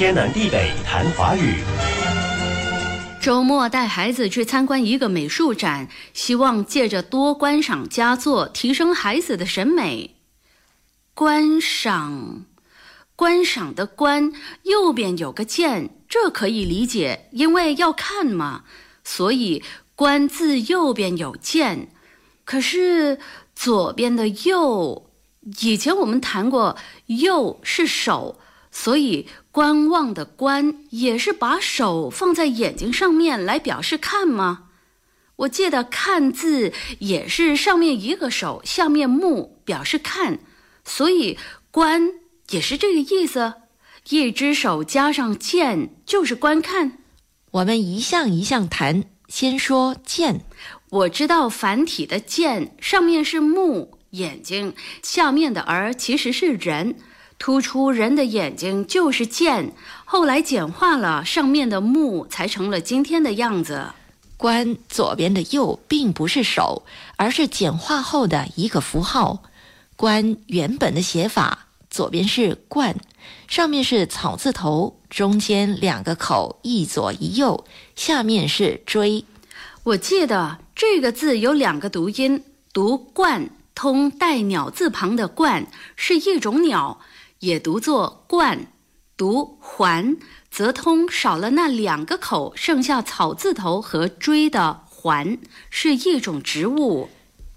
[0.00, 1.56] 天南地北谈华语。
[3.20, 10.16] 周末带孩子去参观一个美术展，希望借着多观赏佳作，提升孩子的审美。
[11.12, 12.46] 观赏，
[13.14, 14.32] 观赏的“观”
[14.64, 18.64] 右边有个键，这可以理解，因为要看嘛，
[19.04, 19.62] 所以
[19.94, 21.92] “观”字右边有键。
[22.46, 23.18] 可是
[23.54, 25.10] 左边的“右”，
[25.60, 28.40] 以前我们谈过，“右”是手，
[28.70, 29.28] 所以。
[29.52, 34.66] 观望的观也是把手放在眼睛上面来表示看吗？
[35.34, 40.38] 我记得看字也是上面一个手，下面目表示看，
[40.84, 41.36] 所以
[41.72, 42.12] 观
[42.50, 43.54] 也是这个意思。
[44.10, 46.98] 一只手加上见就是观看。
[47.50, 50.46] 我们一项一项谈，先说见。
[50.90, 56.94] 我知道繁体的见上面是目眼睛，下面的儿其实是人。
[57.40, 59.72] 突出人的眼睛就是剑，
[60.04, 63.86] 后来简化了，上面的目才成了今天的样子。
[64.36, 66.82] 关左边的右并不是手，
[67.16, 69.42] 而是简化后的一个符号。
[69.96, 72.94] 关原本的写法，左边是冠，
[73.48, 77.64] 上面是草字头，中间两个口，一左一右，
[77.96, 79.24] 下面是锥。
[79.84, 87.00] 我记得这个字有两个读音，读冠通带鸟字旁的冠，是一种鸟。
[87.40, 88.66] 也读作冠，
[89.16, 90.18] 读环
[90.50, 95.38] 则通少了那两个口，剩下草字头和锥的环
[95.70, 97.08] 是一种植物。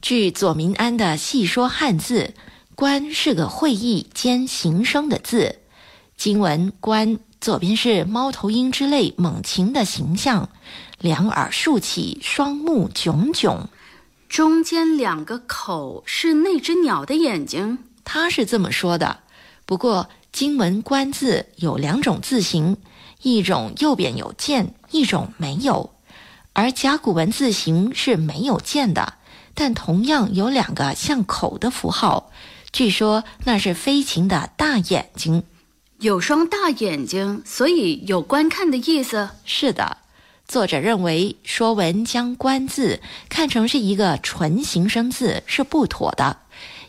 [0.01, 2.33] 据左明安的细说汉字，
[2.75, 5.59] 冠是个会意兼形声的字。
[6.15, 10.47] 经文冠左边是猫头鹰之类猛禽的形象，
[10.99, 13.67] 两耳竖起，双目炯炯，
[14.29, 17.79] 中间两个口是那只鸟的眼睛。
[18.05, 19.22] 他是这么说的。
[19.73, 22.77] 不过，金文“观”字有两种字形，
[23.23, 25.95] 一种右边有剑，一种没有。
[26.53, 29.15] 而甲骨文字形是没有剑的，
[29.55, 32.29] 但同样有两个像口的符号。
[32.71, 35.41] 据说那是飞禽的大眼睛，
[35.97, 39.31] 有双大眼睛，所以有观看的意思。
[39.43, 39.97] 是的，
[40.53, 46.37] 作者认为《说文》将“观”字看成是一个纯形声字是不妥的。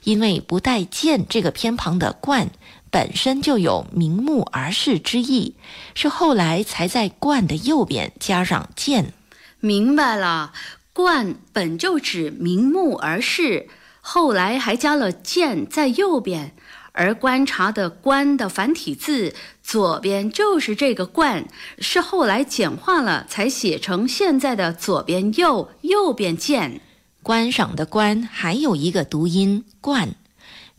[0.02, 2.50] 因为不带“见”这个偏旁的“冠”，
[2.92, 5.54] 本身就有明目而视之意，
[5.94, 9.14] 是后来才在“冠”的右边加上“见”。
[9.60, 10.52] 明白了
[10.92, 13.70] ，“冠”本就指明目而视，
[14.02, 16.54] 后来还加了“见”在右边，
[16.96, 21.44] 而观察的“观”的繁体字左边就是这个“冠”，
[21.78, 26.80] 是后来简化了才写成现在的左边“右”，右边“见”。
[27.22, 30.14] 观赏的“观”还有一个读音“冠”，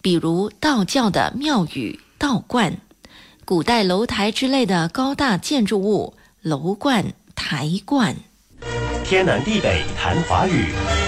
[0.02, 2.78] 比如道教的庙宇“道观”，
[3.44, 8.16] 古代楼台之类的高大建筑物“楼观”“台观”。
[9.04, 11.05] 天南地北谈华语。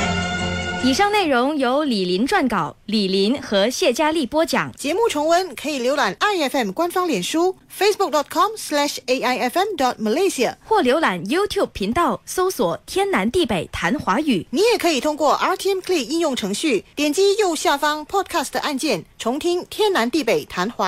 [0.83, 4.71] 以上内容由李林撰稿，李林和谢佳丽播讲。
[4.73, 14.47] 节目重温可以浏览 iFM 官方脸书 facebook.com/aifm.malaysia，或浏览 YouTube 频道搜索“天南地北谈华语”。
[14.51, 20.85] 你也可以通过 RTM Play 应用程序点击右下方 Podcast 按键，重听“天南地北谈华”。